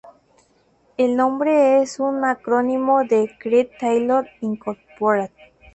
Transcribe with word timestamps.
El 0.97 1.15
nombre 1.15 1.83
es 1.83 1.99
un 1.99 2.25
acrónimo 2.25 3.03
de 3.03 3.33
Creed 3.39 3.67
Taylor 3.79 4.27
Incorporated. 4.39 5.29